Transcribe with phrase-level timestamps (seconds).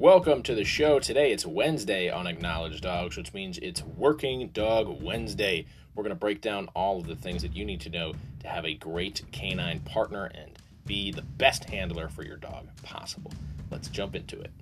[0.00, 1.00] Welcome to the show.
[1.00, 5.66] Today it's Wednesday on Acknowledged Dogs, which means it's Working Dog Wednesday.
[5.92, 8.46] We're going to break down all of the things that you need to know to
[8.48, 10.56] have a great canine partner and
[10.86, 13.32] be the best handler for your dog possible.
[13.72, 14.52] Let's jump into it.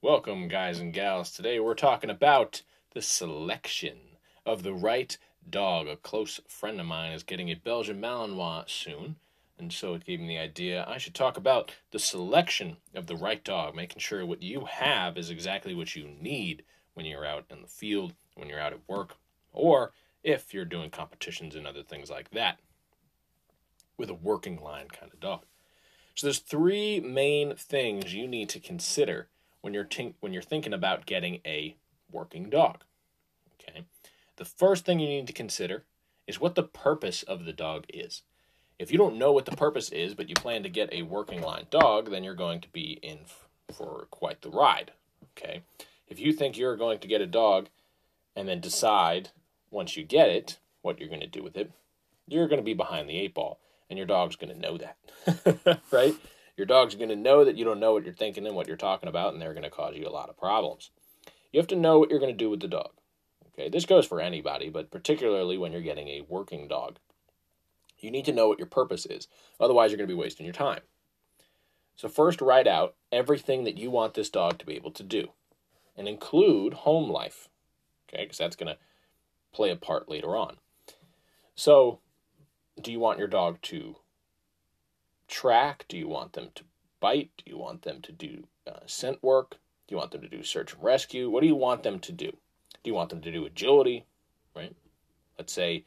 [0.00, 1.32] Welcome, guys and gals.
[1.32, 2.62] Today we're talking about
[2.94, 3.98] the selection
[4.46, 5.18] of the right
[5.48, 5.86] dog.
[5.86, 9.16] A close friend of mine is getting a Belgian Malinois soon,
[9.58, 13.16] and so it gave me the idea I should talk about the selection of the
[13.16, 16.64] right dog, making sure what you have is exactly what you need
[16.94, 19.16] when you're out in the field, when you're out at work,
[19.52, 19.92] or
[20.22, 22.58] if you're doing competitions and other things like that
[23.96, 25.44] with a working line kind of dog.
[26.14, 29.28] So there's three main things you need to consider
[29.60, 31.76] when you're tink- when you're thinking about getting a
[32.10, 32.84] working dog.
[33.54, 33.84] Okay?
[34.36, 35.84] The first thing you need to consider
[36.26, 38.22] is what the purpose of the dog is.
[38.78, 41.40] If you don't know what the purpose is, but you plan to get a working
[41.40, 44.92] line dog, then you're going to be in f- for quite the ride.
[45.36, 45.62] Okay?
[46.08, 47.68] If you think you're going to get a dog
[48.34, 49.30] and then decide
[49.70, 51.70] once you get it what you're going to do with it,
[52.26, 55.80] you're going to be behind the eight ball and your dog's going to know that.
[55.90, 56.14] right?
[56.56, 58.76] Your dog's going to know that you don't know what you're thinking and what you're
[58.76, 60.90] talking about, and they're going to cause you a lot of problems.
[61.52, 62.90] You have to know what you're going to do with the dog.
[63.48, 66.98] Okay, this goes for anybody, but particularly when you're getting a working dog.
[67.98, 69.28] You need to know what your purpose is.
[69.58, 70.80] Otherwise, you're going to be wasting your time.
[71.96, 75.30] So, first, write out everything that you want this dog to be able to do
[75.96, 77.48] and include home life.
[78.08, 78.78] Okay, because that's going to
[79.52, 80.58] play a part later on.
[81.54, 82.00] So,
[82.80, 83.96] do you want your dog to
[85.26, 85.86] track?
[85.88, 86.64] Do you want them to
[87.00, 87.30] bite?
[87.38, 89.52] Do you want them to do uh, scent work?
[89.86, 91.30] Do you want them to do search and rescue?
[91.30, 92.30] What do you want them to do?
[92.30, 94.04] Do you want them to do agility?
[94.54, 94.74] Right?
[95.38, 95.84] Let's say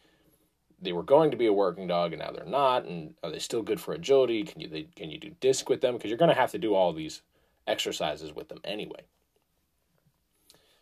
[0.81, 3.39] they were going to be a working dog and now they're not, and are they
[3.39, 4.43] still good for agility?
[4.43, 5.95] Can you they, can you do disc with them?
[5.95, 7.21] Because you're going to have to do all these
[7.67, 9.01] exercises with them anyway.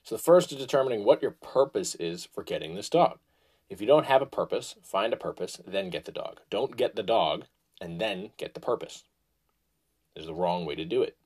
[0.03, 3.19] So the first is determining what your purpose is for getting this dog.
[3.69, 6.39] If you don't have a purpose, find a purpose, then get the dog.
[6.49, 7.45] Don't get the dog
[7.81, 9.03] and then get the purpose.
[10.13, 11.17] There's the wrong way to do it.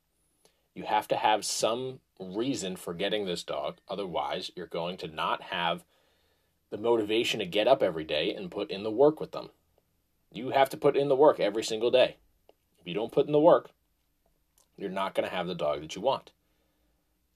[0.73, 3.77] You have to have some reason for getting this dog.
[3.87, 5.83] Otherwise, you're going to not have
[6.71, 9.49] the motivation to get up every day and put in the work with them.
[10.31, 12.15] You have to put in the work every single day.
[12.79, 13.69] If you don't put in the work,
[14.77, 16.31] you're not going to have the dog that you want.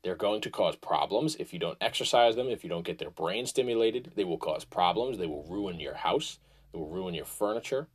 [0.03, 3.09] They're going to cause problems if you don't exercise them, if you don't get their
[3.09, 4.13] brain stimulated.
[4.15, 5.17] They will cause problems.
[5.17, 6.39] They will ruin your house.
[6.71, 7.87] They will ruin your furniture.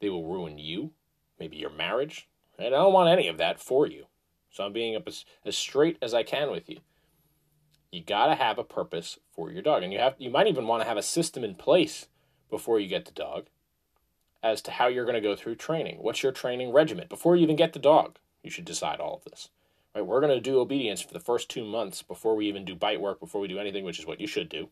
[0.00, 0.92] They will ruin you,
[1.38, 2.28] maybe your marriage.
[2.58, 4.06] And I don't want any of that for you.
[4.50, 6.78] So I'm being as, as straight as I can with you.
[7.94, 9.84] You got to have a purpose for your dog.
[9.84, 12.08] And you have you might even want to have a system in place
[12.50, 13.46] before you get the dog
[14.42, 15.98] as to how you're going to go through training.
[16.00, 17.06] What's your training regimen?
[17.08, 19.48] Before you even get the dog, you should decide all of this.
[19.94, 20.04] Right?
[20.04, 23.00] We're going to do obedience for the first 2 months before we even do bite
[23.00, 24.70] work, before we do anything, which is what you should do.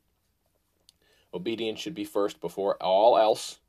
[1.32, 3.60] Obedience should be first before all else,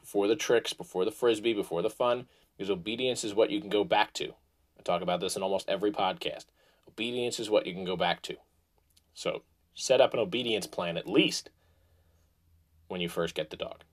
[0.00, 2.26] before the tricks, before the frisbee, before the fun,
[2.58, 4.34] because obedience is what you can go back to.
[4.76, 6.46] I talk about this in almost every podcast.
[6.88, 8.36] Obedience is what you can go back to.
[9.14, 9.42] So
[9.74, 11.50] set up an obedience plan at least
[12.88, 13.84] when you first get the dog.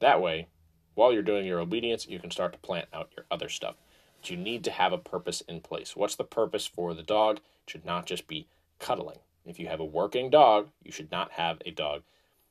[0.00, 0.48] That way,
[0.94, 3.76] while you're doing your obedience, you can start to plan out your other stuff.
[4.20, 5.96] But you need to have a purpose in place.
[5.96, 7.38] What's the purpose for the dog?
[7.38, 8.46] It should not just be
[8.78, 9.18] cuddling.
[9.44, 12.02] If you have a working dog, you should not have a dog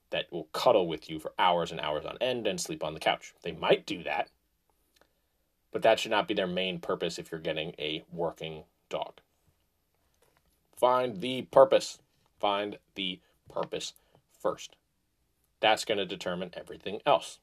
[0.10, 3.00] that will cuddle with you for hours and hours on end and sleep on the
[3.00, 3.34] couch.
[3.44, 4.30] They might do that,
[5.72, 9.22] but that should not be their main purpose if you're getting a working dog.
[10.82, 12.00] Find the purpose.
[12.40, 13.20] Find the
[13.54, 13.94] purpose
[14.42, 14.76] first.
[15.60, 17.38] That's going to determine everything else.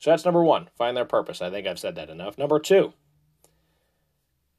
[0.00, 0.68] So that's number one.
[0.76, 1.40] Find their purpose.
[1.40, 2.36] I think I've said that enough.
[2.36, 2.94] Number two,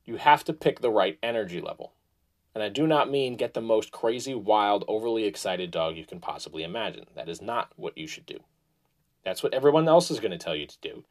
[0.05, 1.91] you have to pick the right energy level.
[2.55, 6.21] And I do not mean get the most crazy, wild, overly excited dog you can
[6.21, 7.05] possibly imagine.
[7.15, 8.39] That is not what you should do.
[9.25, 11.03] That's what everyone else is going to tell you to do.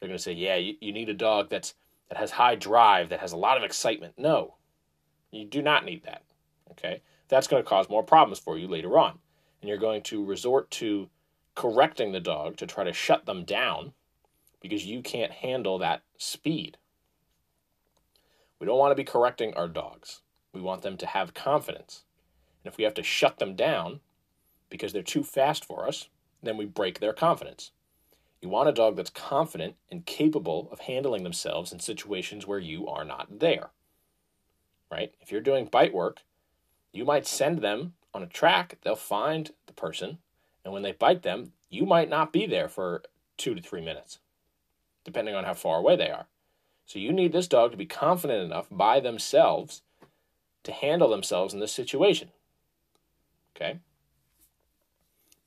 [0.00, 1.74] They're going to say, yeah, you, you need a dog that's
[2.08, 4.14] that has high drive, that has a lot of excitement.
[4.18, 4.56] No,
[5.36, 6.22] you do not need that.
[6.72, 7.02] Okay?
[7.28, 9.18] That's going to cause more problems for you later on.
[9.60, 11.08] And you're going to resort to
[11.54, 13.92] correcting the dog to try to shut them down
[14.60, 16.76] because you can't handle that speed.
[18.58, 20.22] We don't want to be correcting our dogs.
[20.52, 22.04] We want them to have confidence.
[22.62, 24.00] And if we have to shut them down
[24.70, 26.08] because they're too fast for us,
[26.42, 27.72] then we break their confidence.
[28.40, 32.86] You want a dog that's confident and capable of handling themselves in situations where you
[32.86, 33.70] are not there.
[34.90, 35.14] Right?
[35.20, 36.22] If you're doing bite work,
[36.92, 40.18] you might send them on a track, they'll find the person,
[40.64, 43.02] and when they bite them, you might not be there for
[43.36, 44.20] two to three minutes,
[45.04, 46.26] depending on how far away they are.
[46.86, 49.82] So you need this dog to be confident enough by themselves
[50.62, 52.30] to handle themselves in this situation.
[53.56, 53.80] Okay?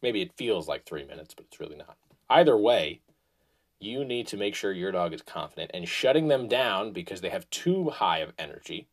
[0.02, 1.98] Maybe it feels like three minutes, but it's really not.
[2.30, 3.02] Either way,
[3.80, 7.30] you need to make sure your dog is confident, and shutting them down because they
[7.30, 8.88] have too high of energy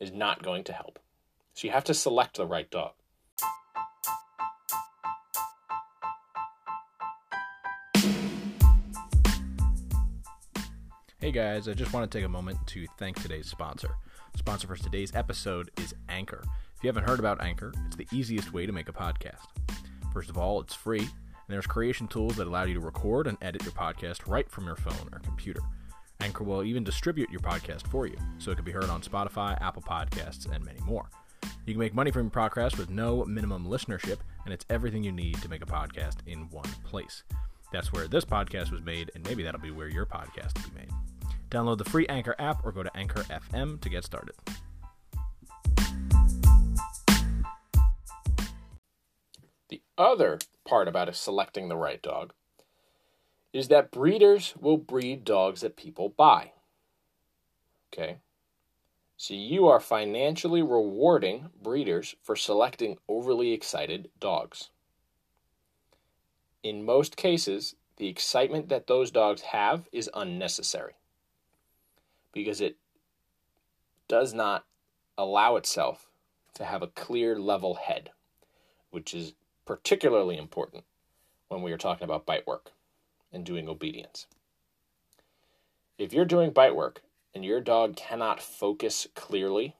[0.00, 0.98] is not going to help.
[1.54, 2.92] So you have to select the right dog.
[11.20, 13.94] Hey guys, I just want to take a moment to thank today's sponsor.
[14.36, 16.42] Sponsor for today's episode is Anchor.
[16.76, 19.44] If you haven't heard about Anchor, it's the easiest way to make a podcast.
[20.14, 21.08] First of all, it's free, and
[21.48, 24.76] there's creation tools that allow you to record and edit your podcast right from your
[24.76, 25.60] phone or computer.
[26.20, 29.60] Anchor will even distribute your podcast for you, so it can be heard on Spotify,
[29.60, 31.08] Apple Podcasts, and many more.
[31.66, 35.12] You can make money from your podcast with no minimum listenership, and it's everything you
[35.12, 37.22] need to make a podcast in one place.
[37.72, 40.80] That's where this podcast was made, and maybe that'll be where your podcast will be
[40.80, 40.90] made.
[41.50, 44.34] Download the free Anchor app or go to Anchor FM to get started.
[49.68, 52.32] The other part about is selecting the right dog
[53.52, 56.52] is that breeders will breed dogs that people buy.
[57.92, 58.18] Okay?
[59.16, 64.70] So you are financially rewarding breeders for selecting overly excited dogs.
[66.62, 70.94] In most cases, the excitement that those dogs have is unnecessary
[72.32, 72.76] because it
[74.08, 74.64] does not
[75.18, 76.08] allow itself
[76.54, 78.10] to have a clear, level head,
[78.90, 79.34] which is
[79.66, 80.84] particularly important
[81.48, 82.72] when we are talking about bite work
[83.32, 84.26] and doing obedience.
[85.98, 87.02] If you're doing bite work
[87.34, 89.76] and your dog cannot focus clearly,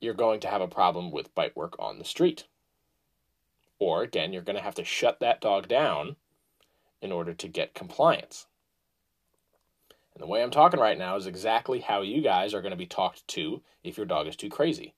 [0.00, 2.44] you're going to have a problem with bite work on the street.
[3.78, 6.16] Or again, you're going to have to shut that dog down
[7.00, 8.46] in order to get compliance.
[10.14, 12.76] And the way I'm talking right now is exactly how you guys are going to
[12.76, 14.94] be talked to if your dog is too crazy.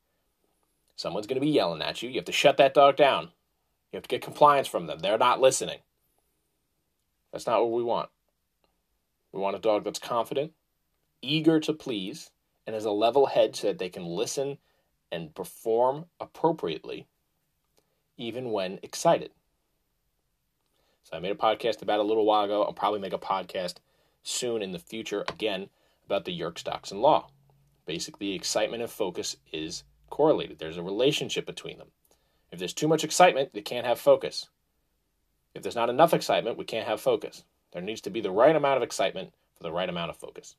[0.97, 2.09] Someone's going to be yelling at you.
[2.09, 3.31] You have to shut that dog down.
[3.93, 4.99] You have to get compliance from them.
[5.01, 5.79] They're not listening.
[7.33, 8.11] That's not what we want.
[9.33, 10.53] We want a dog that's confident,
[11.23, 12.31] eager to please,
[12.67, 14.59] and has a level head so that they can listen
[15.11, 17.07] and perform appropriately,
[18.17, 19.31] even when excited.
[21.05, 22.63] So I made a podcast about a little while ago.
[22.63, 23.77] I'll probably make a podcast
[24.23, 25.69] soon in the future again
[26.07, 27.29] about the Yerkes Dodson Law.
[27.87, 30.59] Basically, excitement and focus is correlated.
[30.59, 31.89] There's a relationship between them.
[32.53, 34.49] If there's too much excitement, they can't have focus.
[35.55, 37.45] If there's not enough excitement, we can't have focus.
[37.73, 40.57] There needs to be the right amount of excitement for the right amount of focus.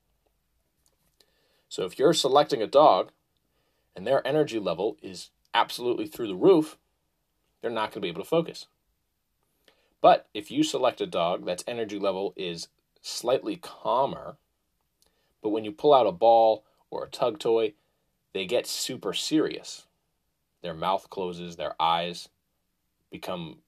[1.69, 3.11] So if you're selecting a dog
[3.95, 6.77] and their energy level is absolutely through the roof,
[7.61, 8.67] they're not going to be able to focus.
[10.01, 12.67] But if you select a dog that's energy level is
[13.01, 14.37] slightly calmer,
[15.41, 17.73] but when you pull out a ball or a tug toy,
[18.33, 19.87] they get super serious.
[20.61, 22.29] Their mouth closes, their eyes
[23.11, 23.62] become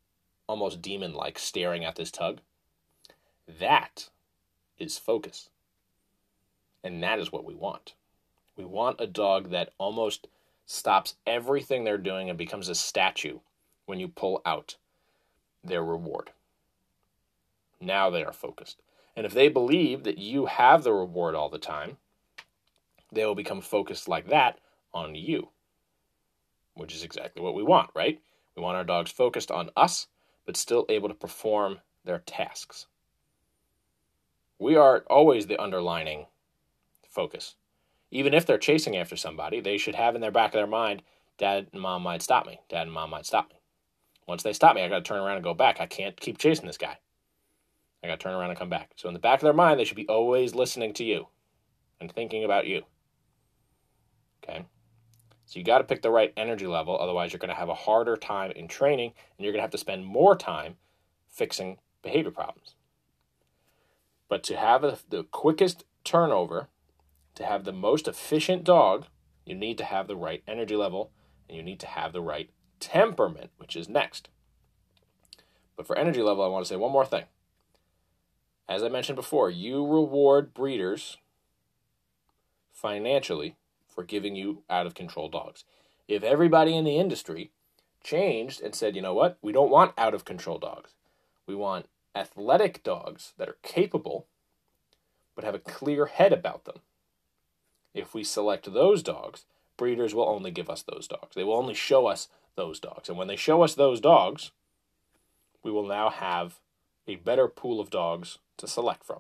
[0.47, 2.39] almost demon like, staring at this tug.
[3.59, 4.09] That
[4.77, 5.49] is focus.
[6.83, 7.93] And that is what we want.
[8.55, 10.27] We want a dog that almost
[10.65, 13.39] stops everything they're doing and becomes a statue
[13.85, 14.77] when you pull out
[15.63, 16.31] their reward.
[17.81, 18.81] Now they are focused.
[19.15, 21.97] And if they believe that you have the reward all the time,
[23.11, 24.59] they will become focused like that
[24.93, 25.49] on you,
[26.73, 28.19] which is exactly what we want, right?
[28.55, 30.07] We want our dogs focused on us,
[30.45, 32.87] but still able to perform their tasks.
[34.59, 36.27] We are always the underlining
[37.09, 37.55] focus.
[38.11, 41.01] Even if they're chasing after somebody, they should have in their back of their mind,
[41.37, 42.59] Dad and Mom might stop me.
[42.69, 43.59] Dad and Mom might stop me.
[44.27, 45.81] Once they stop me, I got to turn around and go back.
[45.81, 46.97] I can't keep chasing this guy.
[48.03, 48.91] I got to turn around and come back.
[48.95, 51.27] So in the back of their mind, they should be always listening to you
[51.99, 52.83] and thinking about you.
[54.43, 54.65] Okay?
[55.45, 57.75] So you got to pick the right energy level, otherwise you're going to have a
[57.75, 60.75] harder time in training and you're going to have to spend more time
[61.29, 62.75] fixing behavior problems.
[64.27, 66.67] But to have a, the quickest turnover,
[67.35, 69.05] to have the most efficient dog,
[69.45, 71.11] you need to have the right energy level
[71.47, 72.49] and you need to have the right
[72.79, 74.29] temperament, which is next.
[75.75, 77.25] But for energy level, I want to say one more thing.
[78.67, 81.17] As I mentioned before, you reward breeders
[82.71, 83.57] financially
[83.95, 85.63] for giving you out of control dogs.
[86.07, 87.51] If everybody in the industry
[88.03, 90.91] changed and said, you know what, we don't want out of control dogs,
[91.47, 94.27] we want athletic dogs that are capable
[95.35, 96.79] but have a clear head about them.
[97.93, 99.45] If we select those dogs,
[99.77, 101.35] breeders will only give us those dogs.
[101.35, 103.09] They will only show us those dogs.
[103.09, 104.51] And when they show us those dogs,
[105.63, 106.59] we will now have
[107.07, 109.19] a better pool of dogs to select from.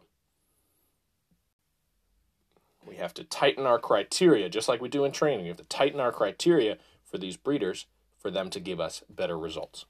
[2.85, 5.41] We have to tighten our criteria, just like we do in training.
[5.41, 7.87] We have to tighten our criteria for these breeders
[8.17, 9.85] for them to give us better results.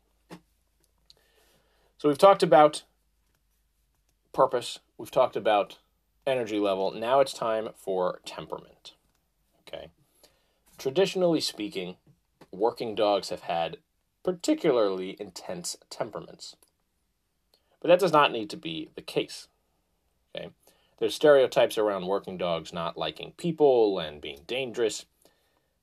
[1.98, 2.84] So we've talked about
[4.34, 5.78] purpose, we've talked about
[6.28, 6.92] energy level.
[6.92, 8.94] Now it's time for temperament.
[9.68, 9.90] Okay.
[10.78, 11.96] Traditionally speaking,
[12.52, 13.78] working dogs have had
[14.24, 16.56] particularly intense temperaments.
[17.82, 19.48] But that does not need to be the case.
[20.36, 20.50] Okay?
[20.98, 25.06] There's stereotypes around working dogs not liking people and being dangerous.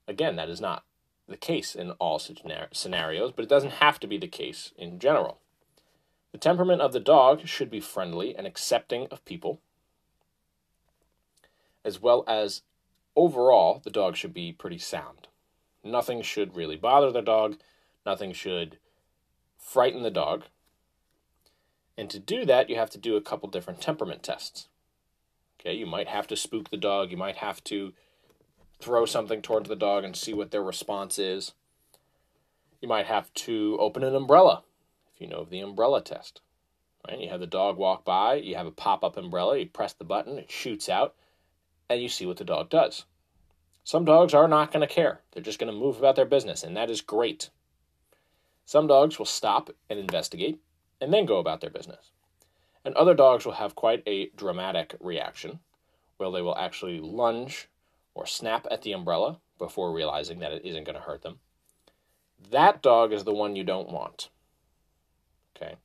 [0.08, 0.84] Again, that is not
[1.28, 2.42] the case in all such
[2.72, 5.38] scenarios, but it doesn't have to be the case in general.
[6.32, 9.60] The temperament of the dog should be friendly and accepting of people,
[11.84, 12.62] as well as
[13.14, 15.28] overall, the dog should be pretty sound.
[15.84, 17.58] Nothing should really bother the dog,
[18.06, 18.78] nothing should
[19.58, 20.44] frighten the dog.
[21.98, 24.68] And to do that, you have to do a couple different temperament tests.
[25.62, 27.92] Okay, you might have to spook the dog, you might have to
[28.80, 31.52] throw something towards the dog and see what their response is.
[32.80, 34.64] You might have to open an umbrella,
[35.14, 36.40] if you know of the umbrella test.
[37.06, 37.20] Right?
[37.20, 40.04] You have the dog walk by, you have a pop up umbrella, you press the
[40.04, 41.14] button, it shoots out,
[41.88, 43.04] and you see what the dog does.
[43.84, 45.20] Some dogs are not going to care.
[45.32, 47.50] They're just going to move about their business, and that is great.
[48.64, 50.60] Some dogs will stop and investigate
[51.00, 52.10] and then go about their business.
[52.84, 55.60] And other dogs will have quite a dramatic reaction
[56.16, 57.68] where they will actually lunge
[58.14, 61.38] or snap at the umbrella before realizing that it isn't going to hurt them.
[62.50, 64.28] That dog is the one you don't want.
[65.56, 65.76] Okay.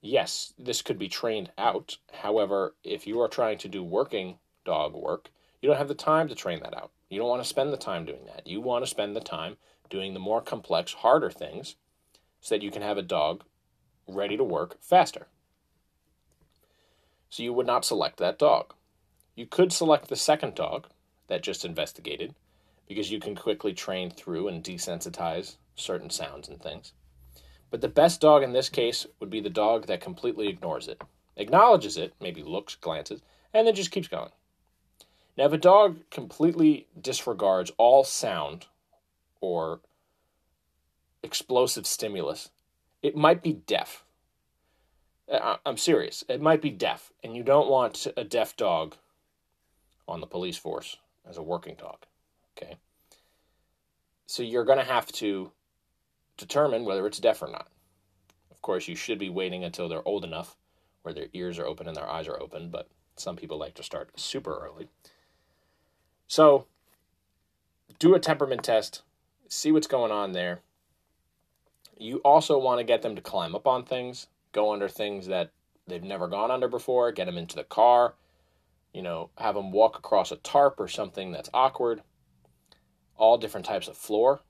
[0.00, 1.96] Yes, this could be trained out.
[2.12, 5.30] However, if you are trying to do working dog work,
[5.60, 6.90] you don't have the time to train that out.
[7.08, 8.46] You don't want to spend the time doing that.
[8.46, 9.56] You want to spend the time
[9.90, 11.76] doing the more complex, harder things
[12.40, 13.44] so that you can have a dog
[14.06, 15.26] ready to work faster.
[17.30, 18.74] So you would not select that dog.
[19.34, 20.88] You could select the second dog
[21.28, 22.34] that just investigated
[22.88, 26.92] because you can quickly train through and desensitize certain sounds and things.
[27.70, 31.02] But the best dog in this case would be the dog that completely ignores it,
[31.36, 33.20] acknowledges it, maybe looks, glances,
[33.52, 34.30] and then just keeps going.
[35.36, 38.66] Now, if a dog completely disregards all sound
[39.40, 39.80] or
[41.22, 42.48] explosive stimulus,
[43.02, 44.02] it might be deaf.
[45.30, 46.24] Uh, I'm serious.
[46.28, 48.96] It might be deaf, and you don't want a deaf dog
[50.06, 50.96] on the police force
[51.28, 52.06] as a working dog.
[52.56, 52.76] Okay.
[54.26, 55.52] So you're going to have to
[56.36, 57.68] determine whether it's deaf or not.
[58.50, 60.56] Of course, you should be waiting until they're old enough
[61.02, 63.82] where their ears are open and their eyes are open, but some people like to
[63.82, 64.88] start super early.
[66.26, 66.66] So,
[67.98, 69.02] do a temperament test,
[69.48, 70.60] see what's going on there.
[71.96, 74.26] You also want to get them to climb up on things,
[74.58, 75.52] go under things that
[75.86, 78.14] they've never gone under before, get them into the car,
[78.92, 82.02] you know, have them walk across a tarp or something that's awkward.
[83.16, 84.40] All different types of floor.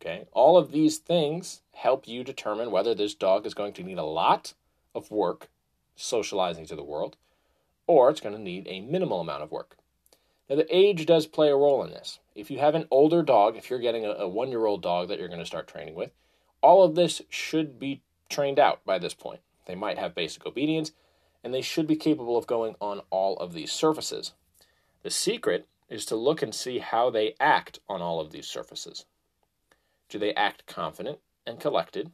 [0.00, 3.98] Okay, all of these things help you determine whether this dog is going to need
[3.98, 4.54] a lot
[4.94, 5.48] of work
[5.94, 7.16] socializing to the world
[7.86, 9.76] or it's going to need a minimal amount of work.
[10.48, 12.18] Now, the age does play a role in this.
[12.34, 15.08] If you have an older dog, if you're getting a, a one year old dog
[15.08, 16.10] that you're going to start training with,
[16.62, 19.40] all of this should be trained out by this point.
[19.66, 20.92] They might have basic obedience,
[21.44, 24.32] and they should be capable of going on all of these surfaces.
[25.02, 29.04] The secret is to look and see how they act on all of these surfaces.
[30.08, 32.12] Do they act confident and collected?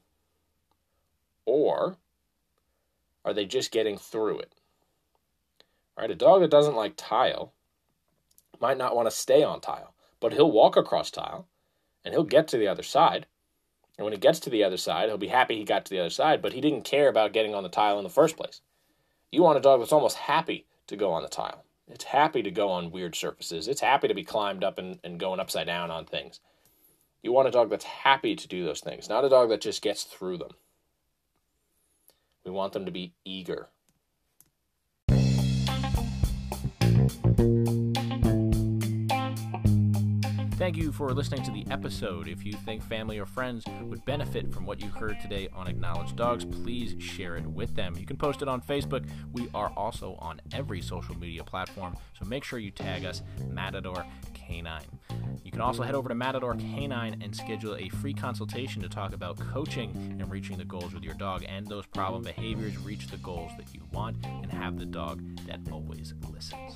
[1.44, 1.96] Or
[3.25, 4.52] are they just getting through it?
[5.96, 7.52] All right, a dog that doesn't like tile
[8.61, 11.46] might not want to stay on tile, but he'll walk across tile
[12.04, 13.26] and he'll get to the other side.
[13.96, 16.00] And when he gets to the other side, he'll be happy he got to the
[16.00, 18.60] other side, but he didn't care about getting on the tile in the first place.
[19.32, 21.64] You want a dog that's almost happy to go on the tile.
[21.88, 23.68] It's happy to go on weird surfaces.
[23.68, 26.40] It's happy to be climbed up and, and going upside down on things.
[27.22, 29.82] You want a dog that's happy to do those things, not a dog that just
[29.82, 30.52] gets through them.
[32.44, 33.68] We want them to be eager.
[40.66, 42.26] Thank you for listening to the episode.
[42.26, 46.16] If you think family or friends would benefit from what you heard today on Acknowledged
[46.16, 47.96] Dogs, please share it with them.
[47.96, 49.08] You can post it on Facebook.
[49.32, 54.04] We are also on every social media platform, so make sure you tag us Matador
[54.35, 54.82] Canine.
[55.44, 59.14] You can also head over to Matador Canine and schedule a free consultation to talk
[59.14, 62.76] about coaching and reaching the goals with your dog and those problem behaviors.
[62.78, 66.75] Reach the goals that you want and have the dog that always listens.